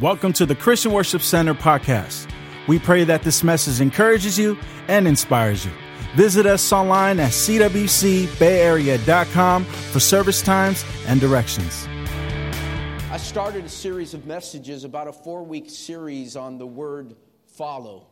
[0.00, 2.30] Welcome to the Christian Worship Center podcast.
[2.68, 5.72] We pray that this message encourages you and inspires you.
[6.14, 11.88] Visit us online at cwcbayarea.com for service times and directions.
[13.10, 17.16] I started a series of messages, about a four week series on the word
[17.56, 18.06] follow.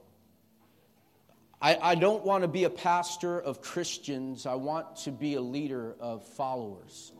[1.62, 5.40] I, I don't want to be a pastor of Christians, I want to be a
[5.40, 7.12] leader of followers.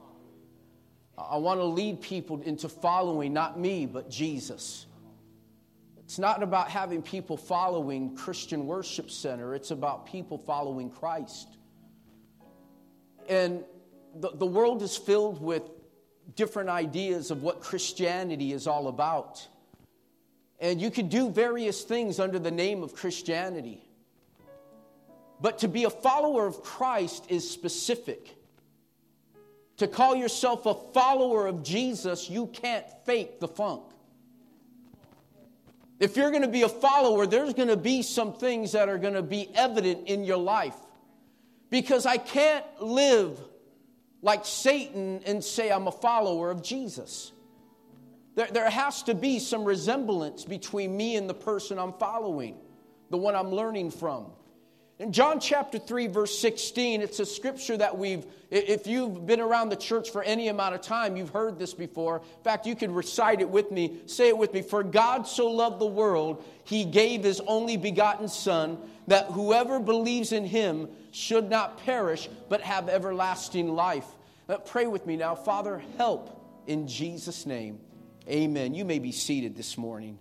[1.19, 4.87] I want to lead people into following not me, but Jesus.
[6.05, 11.49] It's not about having people following Christian Worship Center, it's about people following Christ.
[13.29, 13.65] And
[14.15, 15.63] the, the world is filled with
[16.35, 19.47] different ideas of what Christianity is all about.
[20.61, 23.83] And you can do various things under the name of Christianity.
[25.41, 28.37] But to be a follower of Christ is specific.
[29.79, 33.83] To call yourself a follower of Jesus, you can't fake the funk.
[35.99, 38.99] If you're going to be a follower, there's going to be some things that are
[38.99, 40.77] going to be evident in your life.
[41.71, 43.39] Because I can't live
[44.23, 47.33] like Satan and say I'm a follower of Jesus.
[48.35, 52.57] There, there has to be some resemblance between me and the person I'm following,
[53.11, 54.27] the one I'm learning from.
[54.99, 59.69] In John chapter 3, verse 16, it's a scripture that we've, if you've been around
[59.69, 62.23] the church for any amount of time, you've heard this before.
[62.39, 64.63] In fact, you could recite it with me, say it with me.
[64.63, 70.33] For God so loved the world, he gave his only begotten Son, that whoever believes
[70.33, 74.07] in him should not perish, but have everlasting life.
[74.49, 75.35] Now, pray with me now.
[75.35, 77.81] Father, help in Jesus' name.
[78.29, 78.73] Amen.
[78.73, 80.19] You may be seated this morning.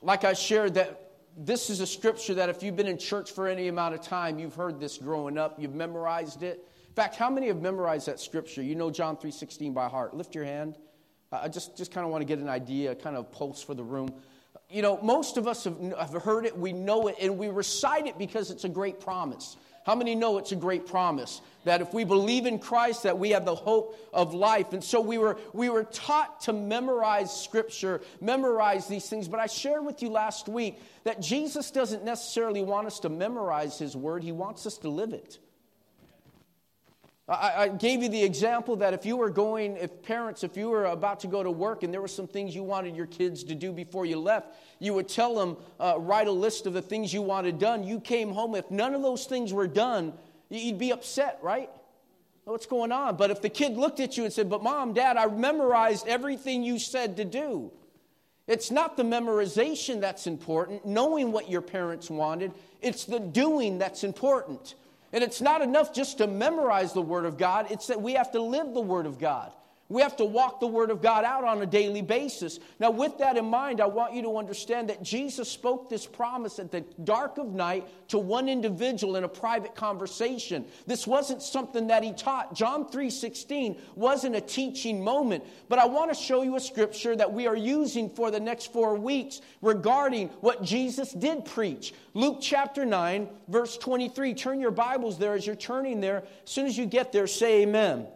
[0.00, 1.01] Like I shared, that
[1.36, 4.38] this is a scripture that if you've been in church for any amount of time,
[4.38, 6.68] you've heard this growing up, you've memorized it.
[6.88, 8.62] In fact, how many have memorized that scripture?
[8.62, 10.14] You know John 3:16 by heart.
[10.14, 10.78] Lift your hand.
[11.32, 13.82] I just, just kind of want to get an idea, kind of pulse for the
[13.82, 14.12] room.
[14.68, 18.06] You know, most of us have, have heard it, we know it, and we recite
[18.06, 19.56] it because it's a great promise.
[19.84, 21.40] How many know it's a great promise?
[21.64, 24.72] That if we believe in Christ, that we have the hope of life.
[24.72, 29.28] And so we were, we were taught to memorize Scripture, memorize these things.
[29.28, 33.78] But I shared with you last week that Jesus doesn't necessarily want us to memorize
[33.78, 35.38] His Word, He wants us to live it.
[37.28, 40.70] I, I, gave you the example that if you were going, if parents, if you
[40.70, 43.44] were about to go to work and there were some things you wanted your kids
[43.44, 44.48] to do before you left,
[44.80, 47.84] you would tell them, uh, write a list of the things you wanted done.
[47.84, 50.14] You came home, if none of those things were done,
[50.50, 51.70] you'd be upset, right?
[52.44, 53.16] What's going on?
[53.16, 56.64] But if the kid looked at you and said, But mom, dad, I memorized everything
[56.64, 57.70] you said to do.
[58.48, 64.02] It's not the memorization that's important, knowing what your parents wanted, it's the doing that's
[64.02, 64.74] important.
[65.12, 68.32] And it's not enough just to memorize the Word of God, it's that we have
[68.32, 69.52] to live the Word of God.
[69.92, 72.58] We have to walk the Word of God out on a daily basis.
[72.80, 76.58] Now, with that in mind, I want you to understand that Jesus spoke this promise
[76.58, 80.64] at the dark of night to one individual in a private conversation.
[80.86, 82.54] This wasn't something that he taught.
[82.54, 87.30] John 3:16 wasn't a teaching moment, but I want to show you a scripture that
[87.30, 91.92] we are using for the next 4 weeks regarding what Jesus did preach.
[92.14, 94.32] Luke chapter 9, verse 23.
[94.32, 96.24] Turn your Bibles there as you're turning there.
[96.44, 98.06] As soon as you get there, say amen.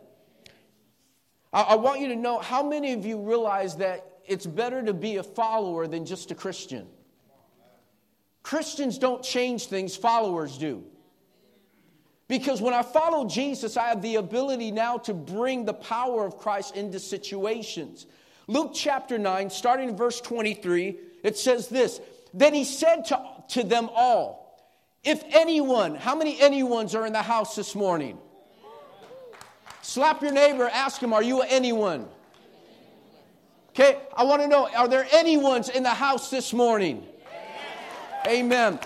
[1.53, 4.93] I, I want you to know how many of you realize that it's better to
[4.93, 6.87] be a follower than just a Christian.
[8.43, 10.85] Christians don't change things, followers do.
[12.29, 16.39] Because when I follow Jesus, I have the ability now to bring the power of
[16.39, 18.07] Christ into situations.
[18.49, 22.01] Luke chapter 9, starting in verse 23, it says this
[22.35, 23.21] Then he said to,
[23.51, 24.61] to them all,
[25.05, 28.19] If anyone, how many anyones are in the house this morning?
[29.87, 32.09] Slap your neighbor, ask him, Are you anyone?
[33.69, 37.07] Okay, I want to know, are there anyones in the house this morning?
[38.27, 38.81] Amen.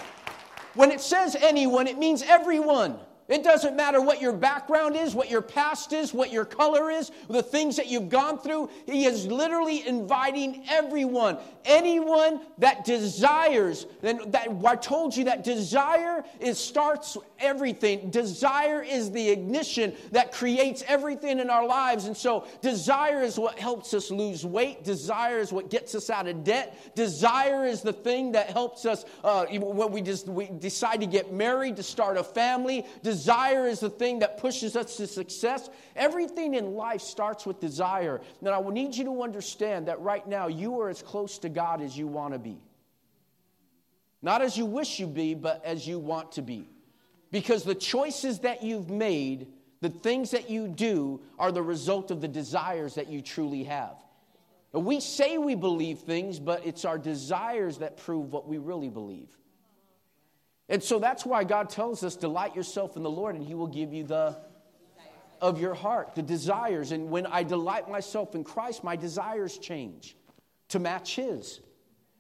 [0.75, 2.99] When it says anyone, it means everyone.
[3.31, 7.13] It doesn't matter what your background is, what your past is, what your color is,
[7.29, 8.71] the things that you've gone through.
[8.87, 13.87] He is literally inviting everyone, anyone that desires.
[14.03, 18.11] And that I told you that desire is starts everything.
[18.11, 22.07] Desire is the ignition that creates everything in our lives.
[22.07, 24.83] And so desire is what helps us lose weight.
[24.83, 26.77] Desire is what gets us out of debt.
[26.97, 31.33] Desire is the thing that helps us uh, when we just we decide to get
[31.33, 32.85] married, to start a family.
[33.05, 35.69] Desire Desire is the thing that pushes us to success.
[35.95, 38.23] Everything in life starts with desire.
[38.41, 41.83] Now, I need you to understand that right now you are as close to God
[41.83, 42.57] as you want to be.
[44.23, 46.67] Not as you wish you be, but as you want to be.
[47.31, 49.49] Because the choices that you've made,
[49.83, 53.97] the things that you do, are the result of the desires that you truly have.
[54.73, 59.29] We say we believe things, but it's our desires that prove what we really believe.
[60.71, 63.67] And so that's why God tells us, delight yourself in the Lord, and He will
[63.67, 64.39] give you the
[65.41, 66.93] of your heart, the desires.
[66.93, 70.17] And when I delight myself in Christ, my desires change
[70.69, 71.61] to match His.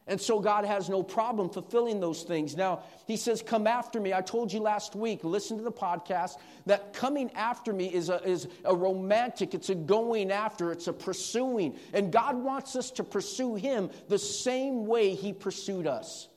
[0.06, 2.56] And so God has no problem fulfilling those things.
[2.56, 4.12] Now, He says, Come after me.
[4.12, 8.20] I told you last week, listen to the podcast, that coming after me is a,
[8.28, 11.78] is a romantic, it's a going after, it's a pursuing.
[11.92, 16.29] And God wants us to pursue Him the same way He pursued us.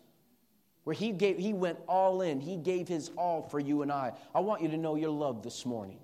[0.83, 4.13] Where he, gave, he went all in, He gave His all for you and I.
[4.35, 5.99] I want you to know your love this morning.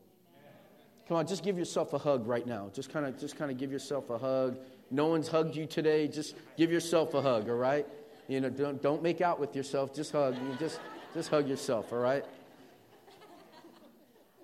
[1.07, 2.69] Come on, just give yourself a hug right now.
[2.73, 4.57] Just kind of just kind of give yourself a hug.
[4.91, 6.07] No one's hugged you today.
[6.07, 7.85] Just give yourself a hug, all right?
[8.27, 9.93] You know, don't, don't make out with yourself.
[9.93, 10.35] Just hug.
[10.59, 10.79] Just,
[11.13, 12.23] just hug yourself, all right?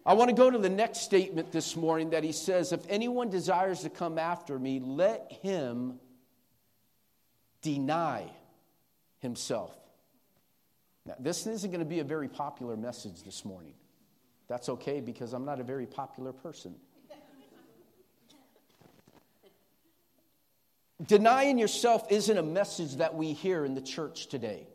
[0.08, 3.30] I want to go to the next statement this morning that he says, If anyone
[3.30, 6.00] desires to come after me, let him
[7.62, 8.32] deny
[9.20, 9.76] himself.
[11.06, 13.74] Now, this isn't going to be a very popular message this morning.
[14.48, 16.76] That's okay because I'm not a very popular person.
[21.06, 24.66] Denying yourself isn't a message that we hear in the church today.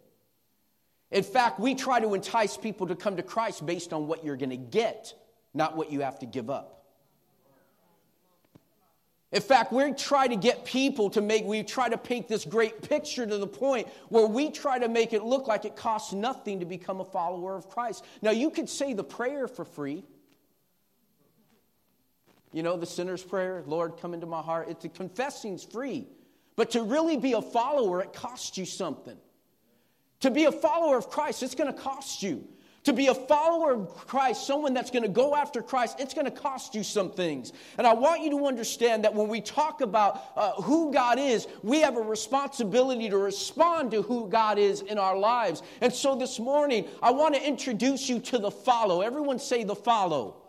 [1.11, 4.37] In fact, we try to entice people to come to Christ based on what you're
[4.37, 5.15] going to get,
[5.55, 6.80] not what you have to give up.
[9.32, 12.82] In fact, we try to get people to make, we try to paint this great
[12.82, 16.59] picture to the point where we try to make it look like it costs nothing
[16.61, 18.05] to become a follower of Christ.
[18.23, 20.03] Now, you could say the prayer for free.
[22.53, 24.69] You know, the sinner's prayer, Lord, come into my heart.
[24.69, 26.09] It's a confessing's free.
[26.56, 29.17] But to really be a follower, it costs you something.
[30.21, 32.47] To be a follower of Christ, it's going to cost you.
[32.85, 36.25] To be a follower of Christ, someone that's going to go after Christ, it's going
[36.25, 37.53] to cost you some things.
[37.77, 41.47] And I want you to understand that when we talk about uh, who God is,
[41.62, 45.62] we have a responsibility to respond to who God is in our lives.
[45.82, 49.03] And so this morning, I want to introduce you to the follow.
[49.03, 50.40] Everyone say the follow.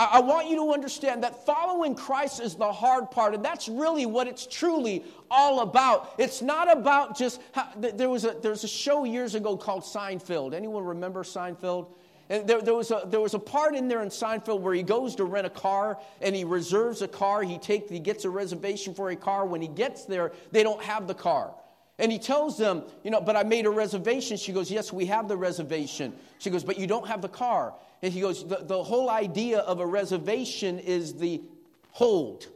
[0.00, 3.68] I, I want you to understand that following Christ is the hard part, and that's
[3.68, 6.14] really what it's truly all about.
[6.16, 9.82] It's not about just, how, there, was a, there was a show years ago called
[9.82, 10.54] Seinfeld.
[10.54, 11.88] Anyone remember Seinfeld?
[12.30, 14.82] And there, there, was a, there was a part in there in Seinfeld where he
[14.82, 17.42] goes to rent a car and he reserves a car.
[17.42, 19.44] He, take, he gets a reservation for a car.
[19.44, 21.52] When he gets there, they don't have the car.
[22.00, 24.38] And he tells them, you know, but I made a reservation.
[24.38, 26.14] She goes, yes, we have the reservation.
[26.38, 27.74] She goes, but you don't have the car.
[28.02, 31.42] And he goes, the, the whole idea of a reservation is the
[31.90, 32.46] hold.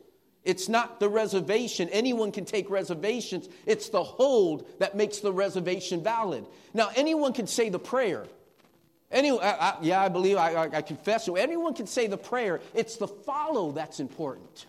[0.45, 1.91] It's not the reservation.
[1.91, 3.49] Anyone can take reservations.
[3.67, 6.47] It's the hold that makes the reservation valid.
[6.73, 8.27] Now, anyone can say the prayer.
[9.11, 11.29] Anyone, I, I, yeah, I believe, I, I confess.
[11.29, 12.61] Anyone can say the prayer.
[12.75, 14.67] It's the follow that's important.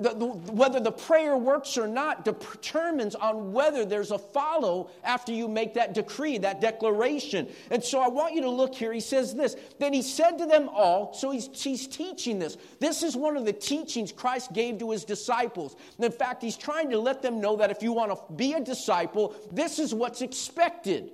[0.00, 5.32] The, the, whether the prayer works or not determines on whether there's a follow after
[5.32, 7.48] you make that decree, that declaration.
[7.70, 8.92] And so I want you to look here.
[8.92, 9.56] He says this.
[9.78, 12.56] Then he said to them all, so he's, he's teaching this.
[12.78, 15.76] This is one of the teachings Christ gave to his disciples.
[15.96, 18.54] And in fact, he's trying to let them know that if you want to be
[18.54, 21.10] a disciple, this is what's expected.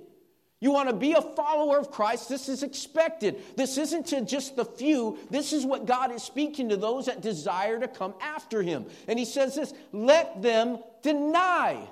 [0.61, 3.41] You want to be a follower of Christ, this is expected.
[3.57, 5.17] This isn't to just the few.
[5.29, 8.85] This is what God is speaking to those that desire to come after him.
[9.07, 11.87] And he says this let them deny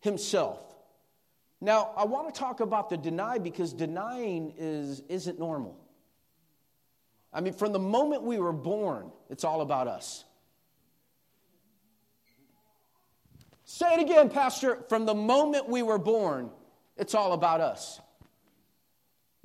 [0.00, 0.60] himself.
[1.60, 5.76] Now, I want to talk about the deny because denying is, isn't normal.
[7.32, 10.24] I mean, from the moment we were born, it's all about us.
[13.64, 14.76] Say it again, Pastor.
[14.88, 16.50] From the moment we were born,
[16.98, 18.00] it's all about us.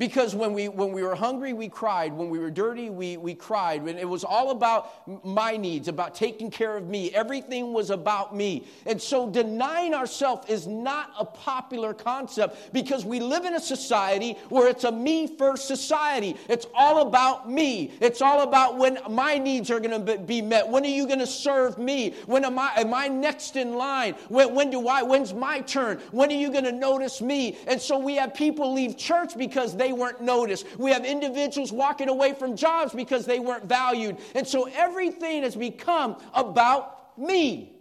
[0.04, 2.12] Because when we, when we were hungry, we cried.
[2.12, 3.84] When we were dirty, we, we cried.
[3.84, 7.10] And it was all about my needs, about taking care of me.
[7.14, 8.68] Everything was about me.
[8.86, 14.34] And so denying ourselves is not a popular concept because we live in a society
[14.50, 16.36] where it's a me first society.
[16.50, 17.94] It's all about me.
[18.02, 20.68] It's all about when my needs are going to be met.
[20.68, 22.14] When are you going to serve me?
[22.26, 24.16] When am I, am I next in line?
[24.28, 26.02] When, when do I, when's my turn?
[26.12, 27.58] When are you going to notice me?
[27.68, 30.66] And so we have people leave church because they weren't noticed.
[30.78, 34.18] We have individuals walking away from jobs because they weren't valued.
[34.36, 37.74] And so everything has become about me.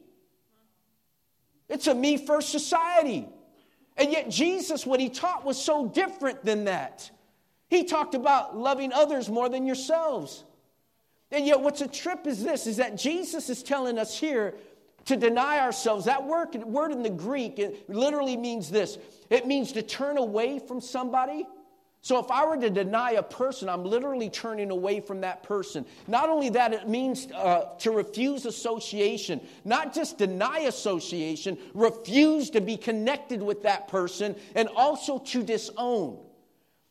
[1.69, 3.26] It's a me first society.
[3.97, 7.11] And yet, Jesus, what he taught was so different than that.
[7.69, 10.45] He talked about loving others more than yourselves.
[11.31, 14.54] And yet, what's a trip is this is that Jesus is telling us here
[15.07, 16.04] to deny ourselves.
[16.04, 18.99] That word, word in the Greek, it literally means this
[19.31, 21.47] it means to turn away from somebody
[22.04, 25.87] So if I were to deny a person, I'm literally turning away from that person.
[26.09, 32.61] Not only that, it means uh, to refuse association, not just deny association, refuse to
[32.61, 36.18] be connected with that person, and also to disown.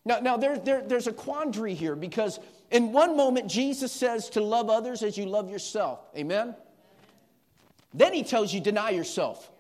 [0.06, 2.40] Now, now there, there, there's a quandary here because
[2.72, 6.00] in one moment, Jesus says to love others as you love yourself.
[6.16, 6.56] Amen?
[7.94, 9.52] Then he tells you, deny yourself.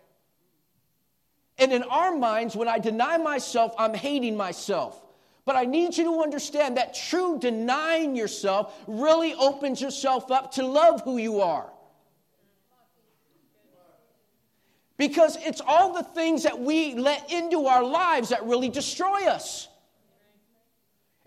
[1.57, 4.99] And in our minds, when I deny myself, I'm hating myself.
[5.45, 10.65] But I need you to understand that true denying yourself really opens yourself up to
[10.65, 11.69] love who you are.
[14.97, 19.67] Because it's all the things that we let into our lives that really destroy us.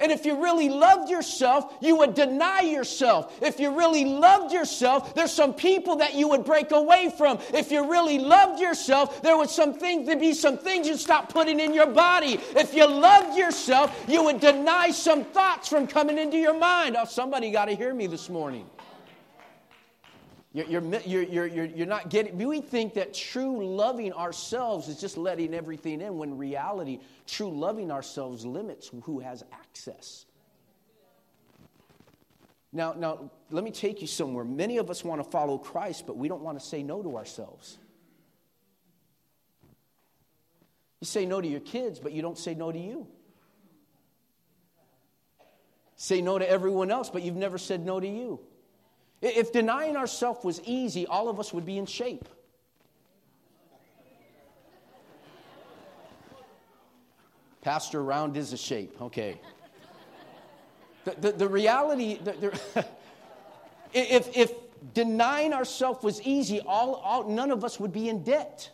[0.01, 3.41] And if you really loved yourself, you would deny yourself.
[3.41, 7.39] If you really loved yourself, there's some people that you would break away from.
[7.53, 11.33] If you really loved yourself, there would some things to be some things you'd stop
[11.33, 12.41] putting in your body.
[12.57, 16.97] If you loved yourself, you would deny some thoughts from coming into your mind.
[16.99, 18.67] Oh, somebody got to hear me this morning.
[20.55, 25.17] You're, you're, you're, you're, you're not getting, we think that true loving ourselves is just
[25.19, 30.27] letting everything in, when reality, true loving ourselves limits who has access.
[32.73, 34.45] Now, now, let me take you somewhere.
[34.45, 37.17] Many of us want to follow Christ, but we don't want to say no to
[37.17, 37.77] ourselves.
[41.01, 43.09] You say no to your kids, but you don't say no to you.
[45.97, 48.41] Say no to everyone else, but you've never said no to you.
[49.25, 52.29] If denying ourselves was easy, all of us would be in shape.
[57.63, 59.01] Pastor round is a shape.
[59.01, 59.41] Okay.
[61.05, 62.87] The, the, the reality, the, the
[63.95, 64.53] if, if
[64.93, 68.71] denying ourselves was easy, all, all, none of us would be in debt.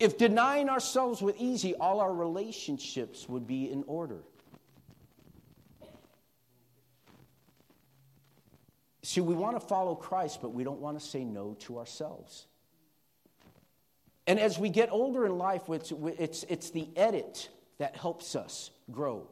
[0.00, 4.18] If denying ourselves was easy, all our relationships would be in order.
[9.06, 12.44] See, we want to follow Christ, but we don't want to say no to ourselves.
[14.26, 17.48] And as we get older in life, it's, it's, it's the edit
[17.78, 19.28] that helps us grow.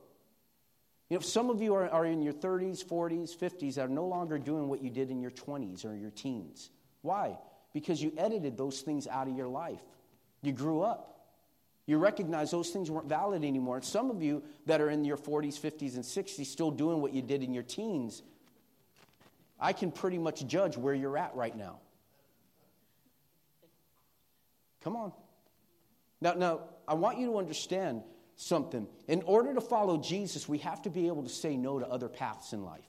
[1.11, 4.07] You know, some of you are, are in your 30s, 40s, 50s that are no
[4.07, 6.71] longer doing what you did in your 20s or your teens.
[7.03, 7.37] Why?
[7.73, 9.83] Because you edited those things out of your life.
[10.43, 11.27] You grew up.
[11.87, 13.77] You recognize those things weren't valid anymore.
[13.77, 17.13] And some of you that are in your 40s, 50s, and 60s still doing what
[17.13, 18.23] you did in your teens
[19.59, 21.81] I can pretty much judge where you're at right now.
[24.83, 25.13] Come on.
[26.21, 28.03] Now, now, I want you to understand
[28.37, 28.87] something.
[29.09, 32.09] In order to follow Jesus, we have to be able to say no to other
[32.09, 32.85] paths in life.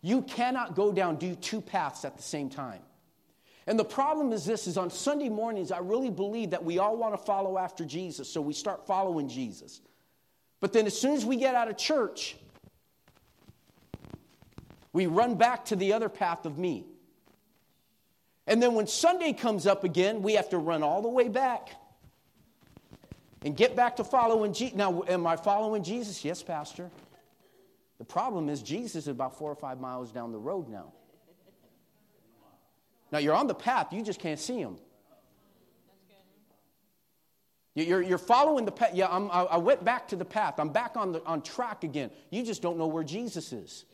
[0.00, 2.82] You cannot go down do two paths at the same time.
[3.66, 6.96] And the problem is this is on Sunday mornings I really believe that we all
[6.96, 9.80] want to follow after Jesus, so we start following Jesus.
[10.60, 12.36] But then as soon as we get out of church,
[14.92, 16.84] we run back to the other path of me.
[18.46, 21.70] And then when Sunday comes up again, we have to run all the way back
[23.42, 24.76] and get back to following Jesus.
[24.76, 26.24] Now, am I following Jesus?
[26.24, 26.90] Yes, Pastor.
[27.98, 30.92] The problem is, Jesus is about four or five miles down the road now.
[33.12, 34.76] Now, you're on the path, you just can't see him.
[37.74, 38.90] You're, you're following the path.
[38.92, 40.58] Yeah, I'm, i went back to the path.
[40.58, 42.10] I'm back on, the, on track again.
[42.28, 43.86] You just don't know where Jesus is.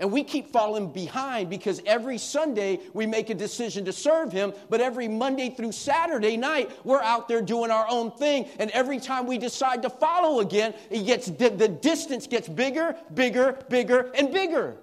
[0.00, 4.52] And we keep falling behind because every Sunday we make a decision to serve Him,
[4.70, 8.46] but every Monday through Saturday night we're out there doing our own thing.
[8.60, 13.58] And every time we decide to follow again, it gets, the, distance gets bigger, bigger,
[13.68, 14.76] bigger, and bigger.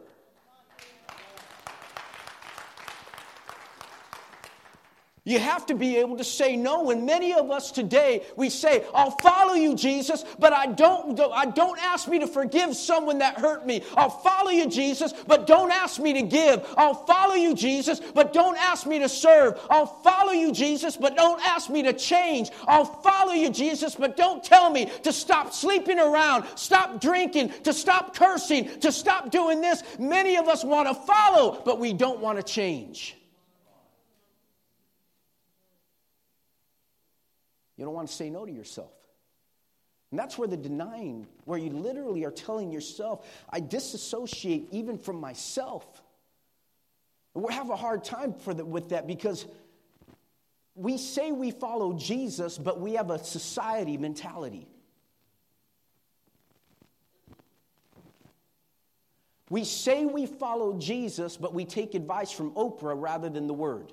[5.27, 6.91] You have to be able to say no.
[6.91, 11.48] And many of us today, we say, I'll follow you, Jesus, but I don't, I
[11.48, 13.82] don't ask me to forgive someone that hurt me.
[13.98, 16.63] I'll follow you, Jesus, but don't ask me to give.
[16.77, 19.60] I'll follow you, Jesus, but don't ask me to serve.
[19.67, 22.51] I'll follow you, Jesus, but don't ask me to change.
[22.67, 27.74] I'll follow you, Jesus, but don't tell me to stop sleeping around, stop drinking, to
[27.74, 29.82] stop cursing, to stop doing this.
[29.98, 33.17] Many of us want to follow, but we don't want to change.
[37.77, 38.91] You don't want to say no to yourself.
[40.12, 45.20] And that's where the denying, where you literally are telling yourself, I disassociate even from
[45.20, 46.01] myself.
[47.34, 49.46] We have a hard time for the, with that because
[50.74, 54.67] we say we follow Jesus, but we have a society mentality.
[59.50, 63.91] We say we follow Jesus, but we take advice from Oprah rather than the Word.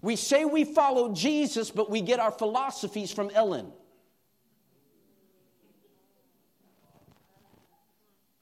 [0.00, 3.72] We say we follow Jesus, but we get our philosophies from Ellen.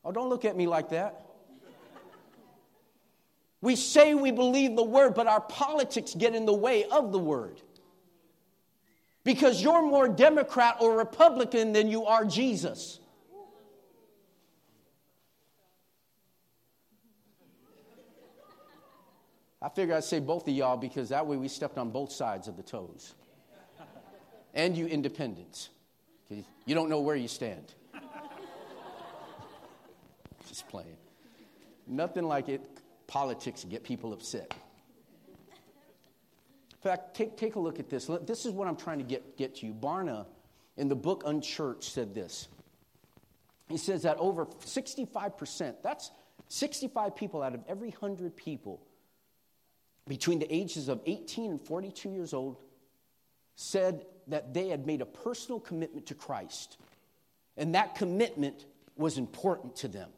[0.04, 1.22] Oh, don't look at me like that.
[3.60, 7.18] We say we believe the word, but our politics get in the way of the
[7.18, 7.60] word.
[9.24, 13.00] Because you're more Democrat or Republican than you are Jesus.
[19.66, 22.46] I figure I'd say both of y'all because that way we stepped on both sides
[22.46, 23.14] of the toes.
[24.54, 25.70] And you independents.
[26.30, 27.74] You don't know where you stand.
[30.46, 30.96] Just playing.
[31.88, 32.60] Nothing like it,
[33.08, 34.54] politics get people upset.
[36.70, 38.08] In fact, take, take a look at this.
[38.22, 39.74] This is what I'm trying to get, get to you.
[39.74, 40.26] Barna,
[40.76, 42.46] in the book Unchurched, said this.
[43.68, 46.12] He says that over 65%, that's
[46.46, 48.80] 65 people out of every 100 people
[50.08, 52.56] between the ages of 18 and 42 years old
[53.56, 56.78] said that they had made a personal commitment to Christ.
[57.56, 60.10] And that commitment was important to them.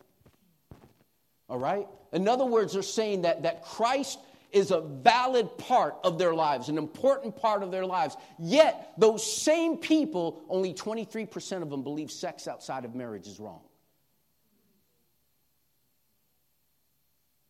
[1.49, 1.87] All right?
[2.12, 4.18] In other words, they're saying that, that Christ
[4.50, 8.16] is a valid part of their lives, an important part of their lives.
[8.38, 13.61] Yet, those same people, only 23% of them believe sex outside of marriage is wrong.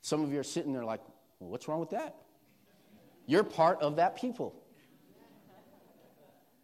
[0.03, 1.01] Some of you are sitting there like,
[1.39, 2.17] well, what's wrong with that?
[3.29, 4.55] You're part of that people.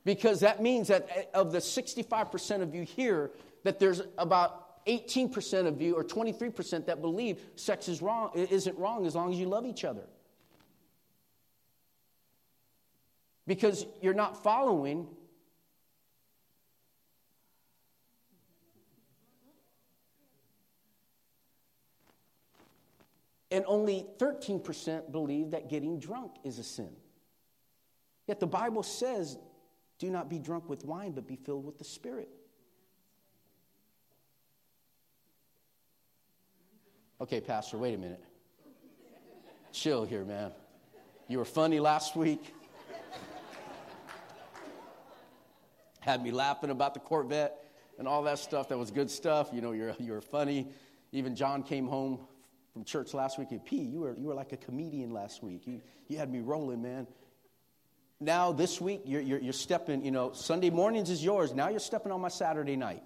[0.04, 3.30] Because that means that eh, of the 65% of you here,
[3.64, 9.06] that there's about 18% of you or 23% that believe sex is wrong, isn't wrong
[9.06, 10.04] as long as you love each other.
[13.46, 15.06] Because you're not following
[23.54, 26.90] and only 13% believe that getting drunk is a sin.
[28.26, 29.38] Yet the Bible says,
[30.00, 32.28] do not be drunk with wine, but be filled with the Spirit.
[37.20, 38.24] Okay, Pastor, wait a minute.
[39.70, 40.50] Chill here, man.
[41.28, 42.52] You were funny last week.
[46.00, 47.54] Had me laughing about the Corvette
[48.00, 48.68] and all that stuff.
[48.70, 49.50] That was good stuff.
[49.52, 50.66] You know, you're, you're funny.
[51.12, 52.18] Even John came home
[52.74, 53.48] from church last week.
[53.64, 55.64] P, you were, you were like a comedian last week.
[55.64, 57.06] You, you had me rolling, man.
[58.18, 61.54] Now, this week, you're, you're, you're stepping, you know, Sunday mornings is yours.
[61.54, 63.02] Now you're stepping on my Saturday night.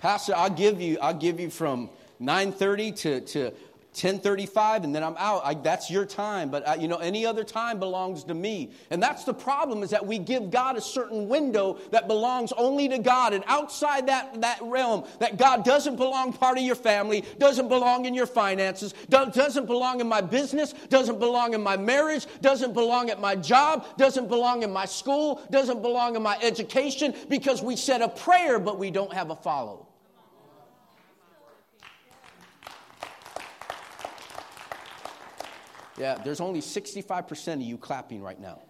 [0.00, 3.52] Pastor, I'll give you, I'll give you from 9:30 to, to
[3.92, 5.42] 1035 and then i'm out.
[5.44, 8.70] I, that's your time but uh, you know any other time belongs to me.
[8.90, 12.88] And that's the problem is that we give god a certain window that belongs only
[12.88, 13.34] to god.
[13.34, 18.04] And outside that, that realm that god doesn't belong part of your family doesn't belong
[18.04, 23.10] in your finances doesn't belong in my business doesn't belong in my marriage doesn't belong
[23.10, 27.74] at my job doesn't belong in my school doesn't belong in my education because we
[27.74, 29.89] said a prayer but we don't have a follow
[36.00, 38.62] Yeah, there's only 65% of you clapping right now.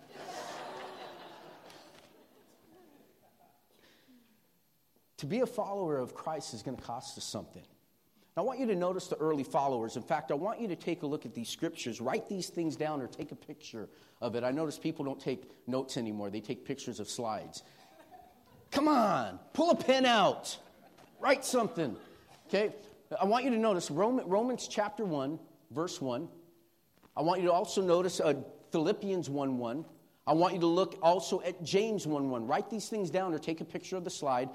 [5.19, 7.62] to be a follower of Christ is going to cost us something.
[8.37, 9.95] I want you to notice the early followers.
[9.95, 12.75] In fact, I want you to take a look at these scriptures, write these things
[12.75, 13.88] down, or take a picture
[14.21, 14.43] of it.
[14.43, 17.62] I notice people don't take notes anymore, they take pictures of slides.
[18.73, 20.59] Come on, pull a pen out,
[21.21, 21.95] write something.
[22.49, 22.75] Okay?
[23.21, 25.38] I want you to notice Romans chapter 1,
[25.71, 26.29] verse 1.
[27.16, 28.35] I want you to also notice uh,
[28.73, 29.85] Philippians 1 1.
[30.27, 32.46] I want you to look also at James 1 1.
[32.46, 34.51] Write these things down or take a picture of the slide.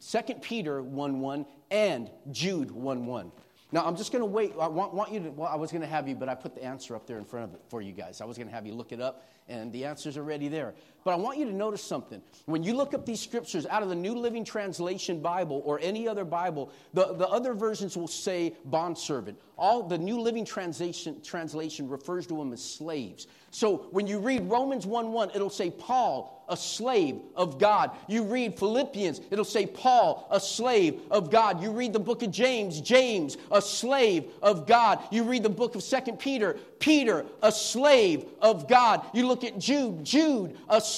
[0.00, 3.32] 2 Peter 1 1 and Jude 1 1.
[3.72, 4.52] Now, I'm just going to wait.
[4.60, 6.54] I want, want you to, well, I was going to have you, but I put
[6.54, 8.20] the answer up there in front of it for you guys.
[8.20, 10.74] I was going to have you look it up, and the answer's are already there.
[11.06, 12.20] But I want you to notice something.
[12.46, 16.08] When you look up these scriptures out of the New Living Translation Bible or any
[16.08, 19.38] other Bible, the, the other versions will say bondservant.
[19.56, 23.28] All the New Living Translation, translation refers to them as slaves.
[23.52, 27.92] So when you read Romans 1 1, it'll say Paul, a slave of God.
[28.08, 31.62] You read Philippians, it'll say Paul, a slave of God.
[31.62, 34.98] You read the book of James, James, a slave of God.
[35.10, 39.06] You read the book of Second Peter, Peter, a slave of God.
[39.14, 40.95] You look at Jude, Jude, a slave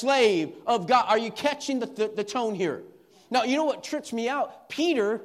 [0.67, 1.07] of God.
[1.09, 2.83] Are you catching the, the, the tone here?
[3.31, 4.69] Now, you know what trips me out?
[4.69, 5.21] Peter,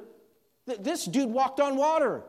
[0.66, 2.22] th- this dude walked on water.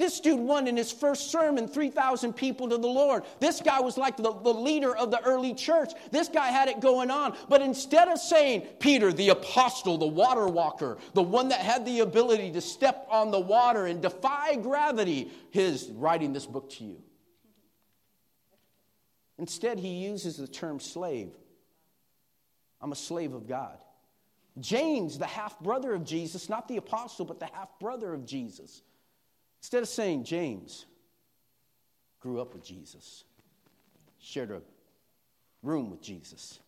[0.00, 3.22] This dude won in his first sermon 3,000 people to the Lord.
[3.38, 5.92] This guy was like the, the, leader of the early church.
[6.10, 7.36] This guy had it going on.
[7.50, 12.00] But instead of saying, Peter, the apostle, the water walker, the one that had the
[12.00, 17.02] ability to step on the water and defy gravity, his writing this book to you.
[19.40, 21.32] Instead, he uses the term slave.
[22.80, 23.78] I'm a slave of God.
[24.60, 28.82] James, the half brother of Jesus, not the apostle, but the half brother of Jesus
[29.60, 30.86] Instead of saying James
[32.18, 33.24] grew up with Jesus,
[34.18, 34.62] shared a
[35.62, 36.58] room with Jesus,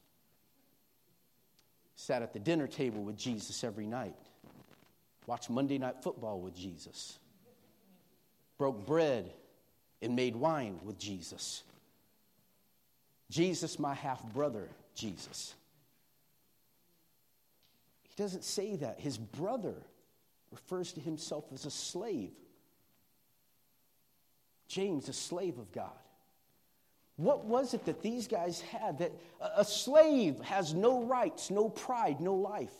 [1.96, 4.14] sat at the dinner table with Jesus every night,
[5.26, 7.18] watched Monday Night Football with Jesus,
[8.58, 9.32] broke bread
[10.02, 11.62] and made wine with Jesus.
[13.32, 15.54] Jesus, my half brother, Jesus.
[18.02, 19.00] He doesn't say that.
[19.00, 19.74] His brother
[20.50, 22.32] refers to himself as a slave.
[24.68, 25.88] James, a slave of God.
[27.16, 28.98] What was it that these guys had?
[28.98, 29.12] That
[29.56, 32.74] a slave has no rights, no pride, no life.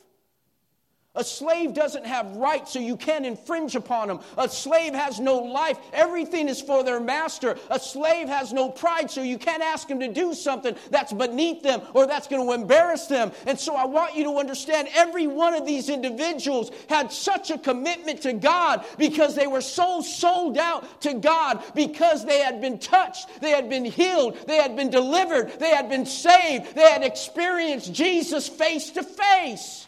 [1.15, 4.21] A slave doesn't have rights, so you can't infringe upon them.
[4.39, 5.79] A slave has no life.
[5.93, 7.59] Everything is for their master.
[7.69, 11.63] A slave has no pride, so you can't ask him to do something that's beneath
[11.63, 13.31] them or that's going to embarrass them.
[13.47, 17.59] And so I want you to understand every one of these individuals had such a
[17.59, 22.79] commitment to God because they were so sold out to God because they had been
[22.79, 27.03] touched, they had been healed, they had been delivered, they had been saved, they had
[27.03, 29.82] experienced Jesus face to face.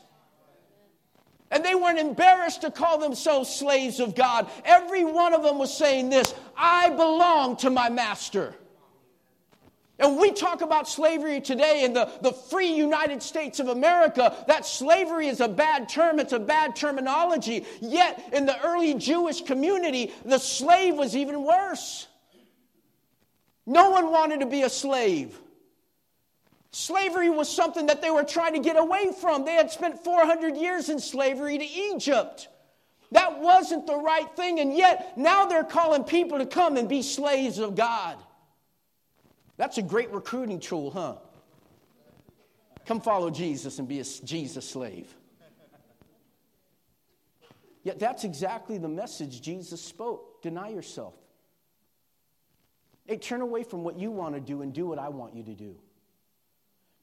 [1.55, 4.51] And they weren't embarrassed to call themselves slaves of God.
[4.65, 8.55] Every one of them was saying this I belong to my master.
[10.01, 14.67] And we talk about slavery today in the, the free United States of America, that
[14.67, 17.65] slavery is a bad term, it's a bad terminology.
[17.81, 22.09] Yet, in the early Jewish community, the slave was even worse.
[23.65, 25.39] No one wanted to be a slave.
[26.75, 29.45] Slavery was something that they were trying to get away from.
[29.45, 32.49] They had spent 400 years in slavery to Egypt.
[33.13, 37.03] That wasn't the right thing, and yet now they're calling people to come and be
[37.03, 38.19] slaves of God.
[39.57, 41.15] That's a great recruiting tool, huh?
[42.87, 45.15] Come follow Jesus and be a Jesus slave.
[47.85, 50.43] Yet that's exactly the message Jesus spoke.
[50.43, 51.15] Deny yourself.
[53.07, 55.45] Hey, turn away from what you want to do and do what I want you
[55.45, 55.77] to do.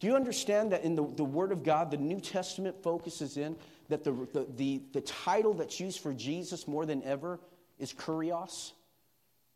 [0.01, 3.55] Do you understand that in the, the Word of God, the New Testament focuses in
[3.87, 7.39] that the, the, the, the title that's used for Jesus more than ever
[7.77, 8.71] is kurios?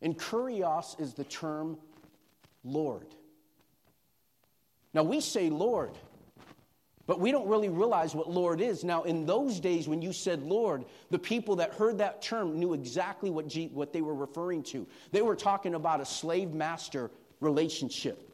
[0.00, 1.76] And kurios is the term
[2.62, 3.08] Lord.
[4.94, 5.98] Now we say Lord,
[7.08, 8.84] but we don't really realize what Lord is.
[8.84, 12.72] Now, in those days when you said Lord, the people that heard that term knew
[12.72, 14.86] exactly what, G, what they were referring to.
[15.10, 18.25] They were talking about a slave master relationship.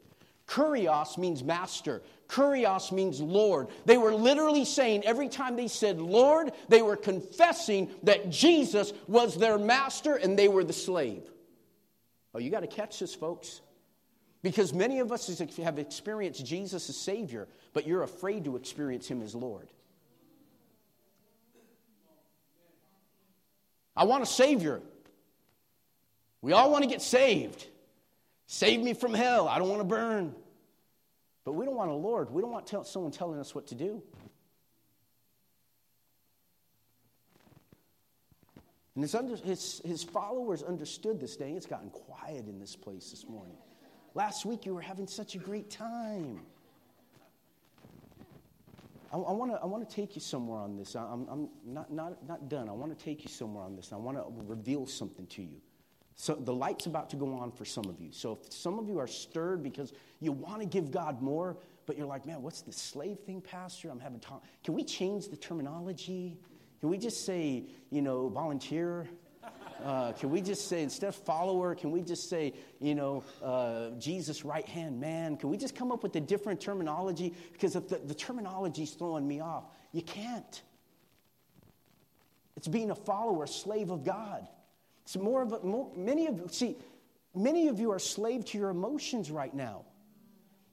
[0.52, 2.02] Kurios means master.
[2.28, 3.68] Kurios means Lord.
[3.86, 9.34] They were literally saying every time they said Lord, they were confessing that Jesus was
[9.38, 11.22] their master and they were the slave.
[12.34, 13.62] Oh, you got to catch this, folks.
[14.42, 19.22] Because many of us have experienced Jesus as Savior, but you're afraid to experience Him
[19.22, 19.68] as Lord.
[23.96, 24.82] I want a Savior.
[26.42, 27.66] We all want to get saved.
[28.46, 29.48] Save me from hell.
[29.48, 30.34] I don't want to burn.
[31.44, 32.30] But we don't want a Lord.
[32.30, 34.02] We don't want tell, someone telling us what to do.
[38.94, 41.52] And his, under, his, his followers understood this day.
[41.52, 43.56] It's gotten quiet in this place this morning.
[44.14, 46.40] Last week you were having such a great time.
[49.12, 50.94] I, I want to I take you somewhere on this.
[50.94, 52.68] I'm, I'm not, not, not done.
[52.68, 53.92] I want to take you somewhere on this.
[53.92, 55.60] I want to reveal something to you.
[56.16, 58.12] So the light's about to go on for some of you.
[58.12, 61.96] So if some of you are stirred because you want to give God more, but
[61.96, 63.90] you're like, man, what's this slave thing, Pastor?
[63.90, 64.40] I'm having time.
[64.62, 66.38] Can we change the terminology?
[66.80, 69.08] Can we just say, you know, volunteer?
[69.84, 73.90] Uh, can we just say, instead of follower, can we just say, you know, uh,
[73.98, 75.36] Jesus' right hand man?
[75.36, 77.34] Can we just come up with a different terminology?
[77.52, 80.62] Because if the, the terminology is throwing me off, you can't.
[82.56, 84.46] It's being a follower, a slave of God.
[85.04, 85.60] It's more of a,
[85.96, 86.76] many of you, see,
[87.34, 89.84] many of you are slave to your emotions right now.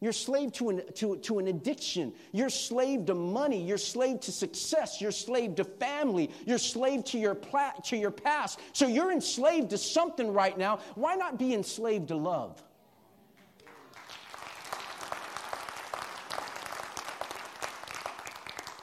[0.02, 2.14] You're slave to an, to, to an addiction.
[2.32, 3.62] You're slave to money.
[3.62, 5.02] You're slave to success.
[5.02, 6.32] You're slave to family.
[6.46, 8.60] You're slave to your, pla- to your past.
[8.72, 10.80] So you're enslaved to something right now.
[10.96, 12.64] Why not be enslaved to love?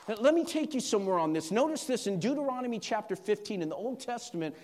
[0.09, 1.51] Let me take you somewhere on this.
[1.51, 4.55] Notice this in Deuteronomy chapter 15 in the Old Testament.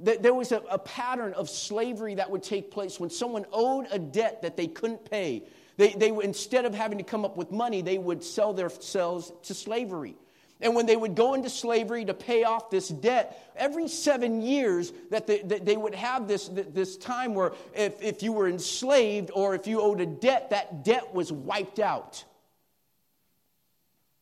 [0.00, 3.98] There was a, a, pattern of slavery that would take place when someone owed a
[3.98, 5.42] debt that they couldn't pay.
[5.76, 9.54] They, they, instead of having to come up with money, they would sell themselves to
[9.54, 10.16] slavery.
[10.62, 14.92] And when they would go into slavery to pay off this debt, every seven years
[15.10, 19.30] that they, that they would have this, this time where if, if you were enslaved
[19.32, 22.24] or if you owed a debt, that debt was wiped out.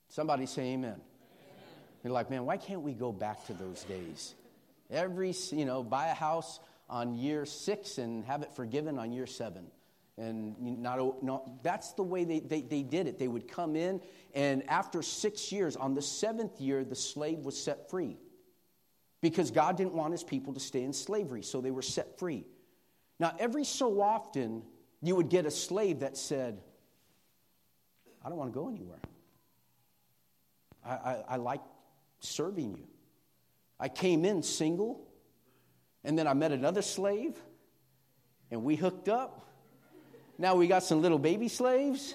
[0.08, 0.92] Somebody say amen.
[0.92, 1.00] amen.
[2.04, 4.34] You're like, man, why can't we go back to those days?
[4.90, 9.26] Every, you know, buy a house on year six and have it forgiven on year
[9.26, 9.66] seven.
[10.16, 13.18] And not, not, that's the way they, they, they did it.
[13.18, 14.00] They would come in,
[14.34, 18.16] and after six years, on the seventh year, the slave was set free.
[19.20, 22.46] Because God didn't want his people to stay in slavery, so they were set free.
[23.20, 24.62] Now, every so often,
[25.02, 26.60] you would get a slave that said,
[28.24, 29.00] I don't want to go anywhere.
[30.84, 31.60] I, I, I like
[32.20, 32.86] serving you.
[33.80, 35.06] I came in single,
[36.04, 37.38] and then I met another slave,
[38.50, 39.46] and we hooked up.
[40.38, 42.14] Now we got some little baby slaves.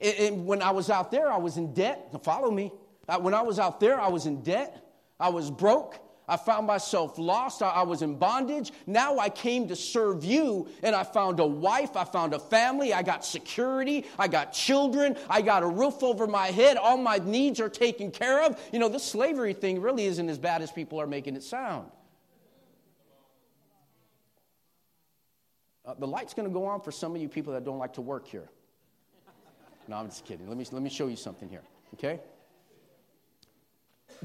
[0.00, 2.10] And when I was out there, I was in debt.
[2.22, 2.72] Follow me.
[3.20, 4.84] When I was out there, I was in debt.
[5.18, 5.98] I was broke.
[6.26, 7.62] I found myself lost.
[7.62, 8.72] I, was in bondage.
[8.86, 11.96] Now I came to serve you, and I found a wife.
[11.96, 12.94] I found a family.
[12.94, 14.06] I got security.
[14.18, 15.16] I got children.
[15.28, 16.78] I got a roof over my head.
[16.78, 18.58] All my needs are taken care of.
[18.72, 21.90] You know, this slavery thing really isn't as bad as people are making it sound.
[25.84, 27.92] Uh, the light's going to go on for some of you people that don't like
[27.92, 28.48] to work here.
[29.86, 30.48] No, I'm just kidding.
[30.48, 32.20] Let me, let me show you something here, okay?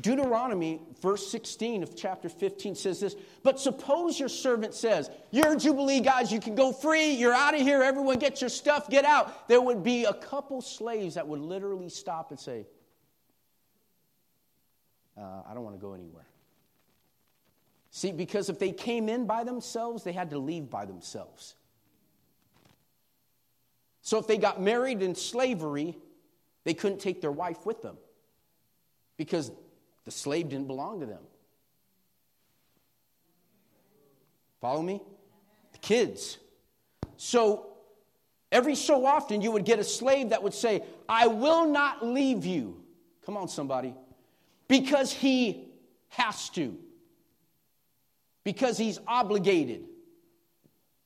[0.02, 6.00] Deuteronomy, verse 16 of chapter 15 says this But suppose your servant says, You're Jubilee
[6.00, 9.48] guys, you can go free, you're out of here, everyone get your stuff, get out.
[9.48, 12.66] There would be a couple slaves that would literally stop and say,
[15.18, 16.26] uh, I don't want to go anywhere.
[17.92, 21.56] See, because if they came in by themselves, they had to leave by themselves.
[24.02, 25.98] So if they got married in slavery,
[26.64, 27.98] they couldn't take their wife with them
[29.18, 29.52] because
[30.06, 31.22] the slave didn't belong to them.
[34.62, 35.02] Follow me?
[35.72, 36.38] The kids.
[37.18, 37.68] So
[38.52, 42.46] every so often you would get a slave that would say, I will not leave
[42.46, 42.82] you.
[43.26, 43.94] Come on, somebody.
[44.68, 45.70] Because he
[46.10, 46.78] has to
[48.44, 49.86] because he's obligated,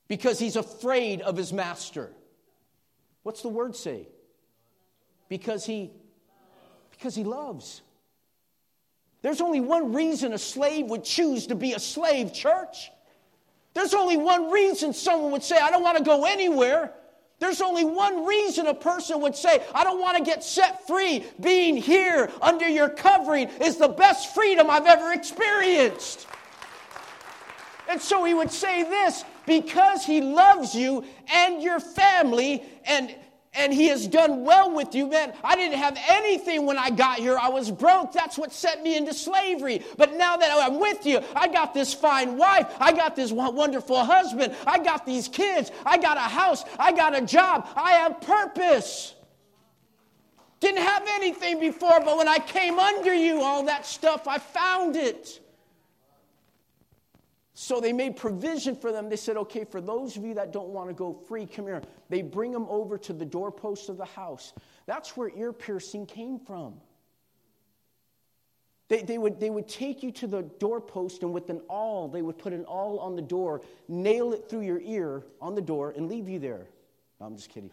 [0.07, 2.09] because he's afraid of his master.
[3.23, 4.07] What's the word say?
[5.27, 5.91] Because he
[6.91, 7.81] because he loves.
[9.23, 12.91] There's only one reason a slave would choose to be a slave, church.
[13.73, 16.93] There's only one reason someone would say, I don't want to go anywhere.
[17.39, 21.25] There's only one reason a person would say, I don't want to get set free.
[21.39, 26.27] Being here under your covering is the best freedom I've ever experienced.
[27.89, 33.15] And so he would say this because he loves you and your family and
[33.55, 35.33] and he has done well with you, man.
[35.43, 37.37] I didn't have anything when I got here.
[37.37, 38.11] I was broke.
[38.11, 39.83] That's what set me into slavery.
[39.97, 42.67] But now that I'm with you, I got this fine wife.
[42.79, 44.55] I got this wonderful husband.
[44.65, 45.71] I got these kids.
[45.85, 46.63] I got a house.
[46.79, 47.67] I got a job.
[47.75, 49.13] I have purpose.
[50.59, 54.95] Didn't have anything before, but when I came under you, all that stuff, I found
[54.95, 55.41] it.
[57.55, 59.09] So they made provision for them.
[59.09, 61.83] They said, okay, for those of you that don't want to go free, come here.
[62.09, 64.53] They bring them over to the doorpost of the house.
[64.87, 66.73] That's where ear piercing came from.
[68.89, 72.21] They, they, would, they would take you to the doorpost, and with an awl, they
[72.21, 75.93] would put an awl on the door, nail it through your ear on the door,
[75.95, 76.67] and leave you there.
[77.19, 77.71] No, I'm just kidding.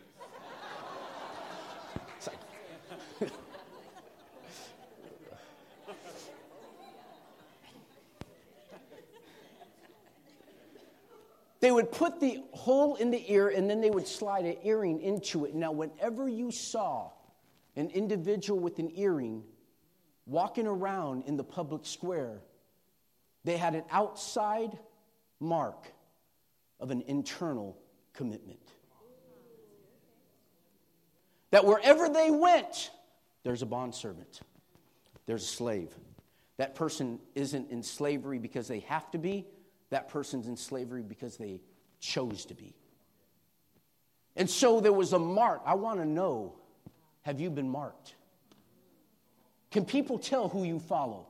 [11.61, 15.01] They would put the hole in the ear and then they would slide an earring
[15.01, 15.55] into it.
[15.55, 17.11] Now, whenever you saw
[17.77, 19.42] an individual with an earring
[20.27, 22.40] walking around in the public square,
[23.44, 24.79] they had an outside
[25.38, 25.92] mark
[26.79, 27.77] of an internal
[28.14, 28.61] commitment.
[31.51, 32.90] That wherever they went,
[33.42, 34.40] there's a bondservant,
[35.27, 35.94] there's a slave.
[36.57, 39.46] That person isn't in slavery because they have to be,
[39.90, 41.61] that person's in slavery because they
[42.00, 42.74] chose to be.
[44.37, 45.61] And so there was a mark.
[45.66, 46.55] I want to know
[47.22, 48.14] have you been marked?
[49.70, 51.26] Can people tell who you follow?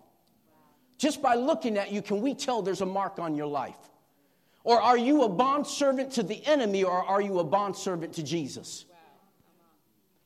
[0.99, 3.77] Just by looking at you, can we tell there's a mark on your life?
[4.65, 8.85] Or are you a bondservant to the enemy or are you a bondservant to Jesus?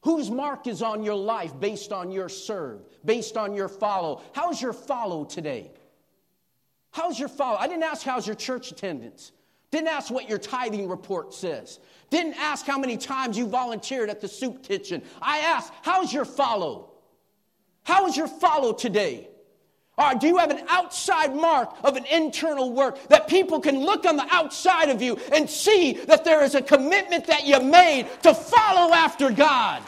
[0.03, 4.23] Whose mark is on your life based on your serve, based on your follow?
[4.33, 5.71] How's your follow today?
[6.95, 7.57] How's your follow?
[7.57, 9.33] I didn't ask how's your church attendance.
[9.73, 11.81] Didn't ask what your tithing report says.
[12.09, 15.03] Didn't ask how many times you volunteered at the soup kitchen.
[15.21, 16.93] I asked, how's your follow?
[17.83, 19.27] How is your follow today?
[19.99, 24.07] Right, do you have an outside mark of an internal work that people can look
[24.07, 28.07] on the outside of you and see that there is a commitment that you made
[28.23, 29.83] to follow after God?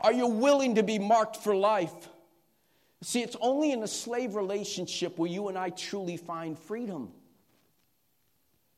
[0.00, 1.92] Are you willing to be marked for life?
[3.02, 7.12] See, it's only in a slave relationship where you and I truly find freedom.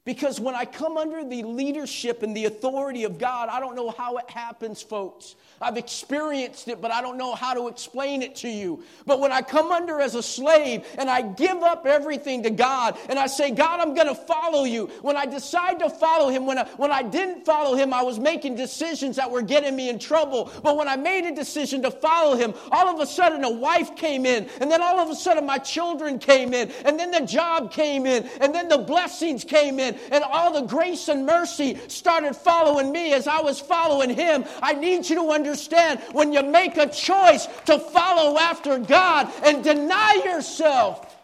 [0.08, 3.90] Because when I come under the leadership and the authority of God, I don't know
[3.90, 5.36] how it happens, folks.
[5.60, 8.82] I've experienced it, but I don't know how to explain it to you.
[9.04, 12.96] But when I come under as a slave and I give up everything to God
[13.10, 14.86] and I say, God, I'm going to follow you.
[15.02, 18.18] When I decide to follow Him, when I, when I didn't follow Him, I was
[18.18, 20.50] making decisions that were getting me in trouble.
[20.62, 23.94] But when I made a decision to follow Him, all of a sudden a wife
[23.94, 27.26] came in, and then all of a sudden my children came in, and then the
[27.26, 31.78] job came in, and then the blessings came in and all the grace and mercy
[31.88, 34.44] started following me as I was following him.
[34.62, 39.62] I need you to understand when you make a choice to follow after God and
[39.62, 41.16] deny yourself,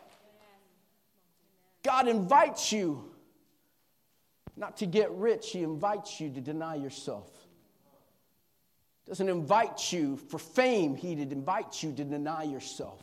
[1.82, 3.10] God invites you
[4.56, 7.30] not to get rich, He invites you to deny yourself.
[9.06, 13.02] Doesn't invite you for fame, He invites you to deny yourself.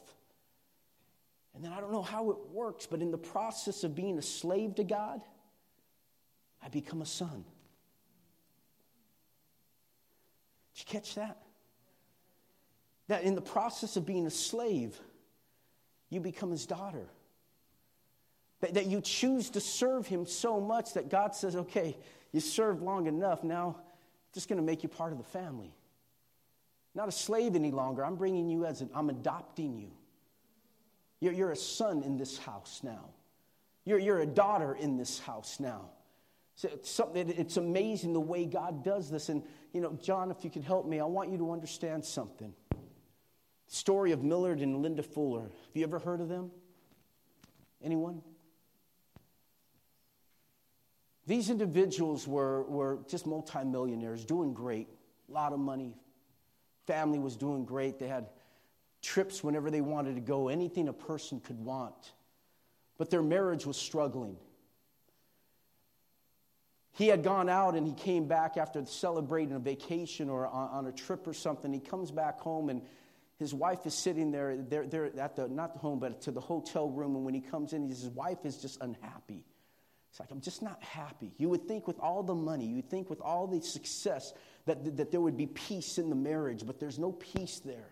[1.54, 4.22] And then I don't know how it works, but in the process of being a
[4.22, 5.22] slave to God,
[6.64, 7.44] I become a son.
[10.74, 11.38] Did you catch that?
[13.08, 15.00] That in the process of being a slave,
[16.10, 17.08] you become his daughter.
[18.62, 21.98] That, that you choose to serve him so much that God says, okay,
[22.32, 23.84] you served long enough, now I'm
[24.34, 25.74] just going to make you part of the family.
[26.94, 28.06] Not a slave any longer.
[28.06, 29.92] I'm bringing you as an, I'm adopting you.
[31.20, 33.10] You're, you're a son in this house now.
[33.86, 35.90] You're, you're a daughter in this house now.
[36.62, 36.70] So
[37.16, 39.30] it's amazing the way God does this.
[39.30, 39.42] And,
[39.74, 42.54] you know, John, if you could help me, I want you to understand something.
[42.70, 42.78] The
[43.76, 45.42] story of Millard and Linda Fuller.
[45.42, 46.52] Have you ever heard of them?
[47.84, 48.22] Anyone?
[51.26, 54.88] These individuals were, were just multimillionaires, doing great,
[55.30, 55.96] a lot of money.
[56.86, 57.98] Family was doing great.
[57.98, 58.28] They had
[59.02, 62.14] trips whenever they wanted to go, anything a person could want.
[63.00, 64.38] But their marriage was struggling.
[66.94, 70.92] He had gone out and he came back after celebrating a vacation or on, a
[70.92, 71.72] trip or something.
[71.72, 72.82] He comes back home and
[73.40, 76.42] his wife is sitting there, they're, they're at the, not the home, but to the
[76.42, 77.16] hotel room.
[77.16, 79.46] And when he comes in, his wife is just unhappy.
[80.12, 81.32] It's like, I'm just not happy.
[81.38, 84.34] You would think with all the money, you would think with all the success
[84.66, 87.91] that, that there would be peace in the marriage, but there's no peace there.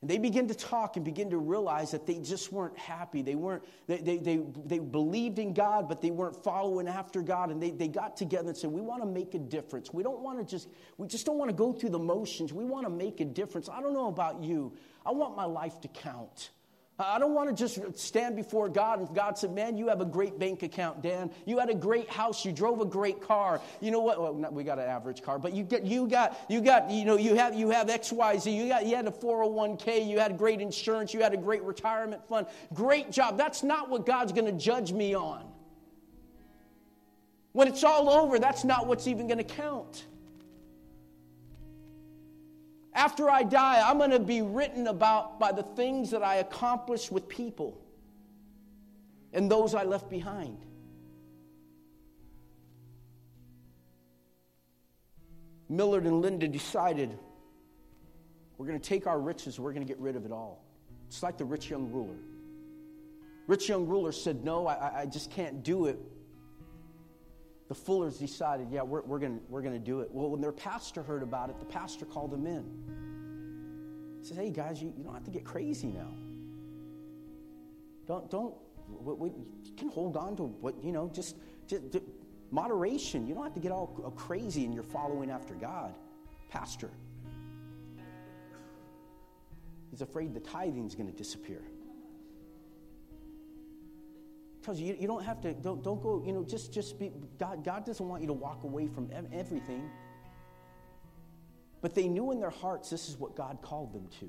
[0.00, 3.20] And they begin to talk and begin to realize that they just weren't happy.
[3.20, 7.50] They weren't, they, they, they, they believed in God, but they weren't following after God.
[7.50, 9.92] And they, they got together and said, We want to make a difference.
[9.92, 12.50] We don't want to just, we just don't want to go through the motions.
[12.52, 13.68] We want to make a difference.
[13.68, 14.72] I don't know about you.
[15.04, 16.50] I want my life to count.
[17.04, 20.04] I don't want to just stand before God and God said, Man, you have a
[20.04, 21.30] great bank account, Dan.
[21.46, 22.44] You had a great house.
[22.44, 23.60] You drove a great car.
[23.80, 24.20] You know what?
[24.20, 27.04] Well, not, we got an average car, but you get you got you got you
[27.04, 28.54] know you have you have XYZ.
[28.54, 32.26] You got you had a 401k, you had great insurance, you had a great retirement
[32.28, 32.46] fund.
[32.74, 33.38] Great job.
[33.38, 35.44] That's not what God's going to judge me on.
[37.52, 40.06] When it's all over, that's not what's even going to count.
[42.92, 47.12] After I die, I'm going to be written about by the things that I accomplished
[47.12, 47.80] with people
[49.32, 50.58] and those I left behind.
[55.68, 57.16] Millard and Linda decided
[58.58, 60.64] we're going to take our riches, we're going to get rid of it all.
[61.06, 62.16] It's like the rich young ruler.
[63.46, 65.98] Rich young ruler said, No, I, I just can't do it.
[67.70, 70.08] The Fullers decided, yeah, we're, we're going we're to do it.
[70.10, 72.64] Well, when their pastor heard about it, the pastor called them in.
[74.20, 76.12] He says, hey, guys, you, you don't have to get crazy now.
[78.08, 78.54] Don't, don't,
[78.88, 81.36] we, we, you can hold on to what, you know, just,
[81.68, 81.84] just,
[82.50, 83.28] moderation.
[83.28, 85.94] You don't have to get all crazy and you're following after God.
[86.48, 86.90] Pastor.
[89.92, 91.62] He's afraid the tithing is going to disappear
[94.62, 97.64] tells you, you don't have to, don't, don't go, you know, just, just be, God,
[97.64, 99.90] God doesn't want you to walk away from everything.
[101.80, 104.28] But they knew in their hearts this is what God called them to.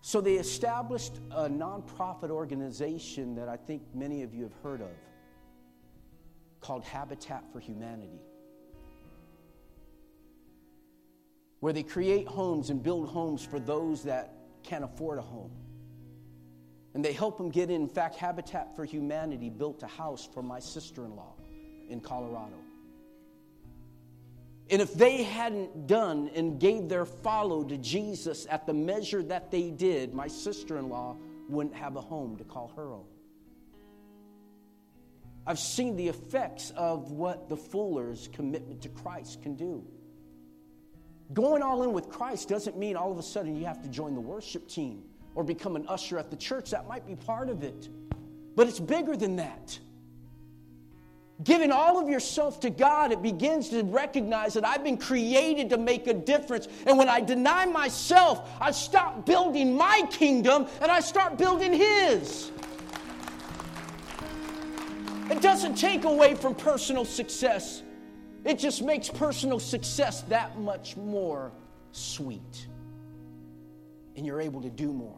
[0.00, 4.96] So they established a nonprofit organization that I think many of you have heard of
[6.60, 8.20] called Habitat for Humanity.
[11.60, 15.50] where they create homes and build homes for those that can't afford a home.
[16.94, 17.82] And they help them get in.
[17.82, 21.34] In fact, Habitat for Humanity built a house for my sister in law
[21.88, 22.56] in Colorado.
[24.70, 29.50] And if they hadn't done and gave their follow to Jesus at the measure that
[29.50, 31.16] they did, my sister in law
[31.48, 33.06] wouldn't have a home to call her own.
[35.46, 39.82] I've seen the effects of what the Fuller's commitment to Christ can do.
[41.32, 44.14] Going all in with Christ doesn't mean all of a sudden you have to join
[44.14, 45.04] the worship team
[45.38, 46.72] or become an usher at the church.
[46.72, 47.88] That might be part of it.
[48.56, 49.78] But it's bigger than that.
[51.44, 55.78] Giving all of yourself to God, it begins to recognize that I've been created to
[55.78, 56.66] make a difference.
[56.86, 62.50] And when I deny myself, I stop building my kingdom and I start building His.
[65.30, 67.84] It doesn't take away from personal success,
[68.44, 71.52] it just makes personal success that much more
[71.92, 72.66] sweet.
[74.16, 75.17] And you're able to do more.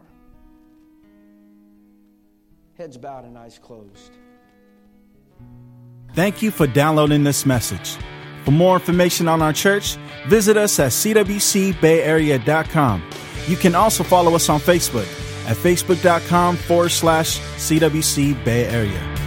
[2.81, 4.17] Heads bowed and eyes closed.
[6.15, 7.99] Thank you for downloading this message.
[8.47, 9.97] For more information on our church,
[10.29, 13.03] visit us at cwcbayarea.com.
[13.47, 15.07] You can also follow us on Facebook
[15.47, 19.20] at facebook.com forward slash CWC Bay Area.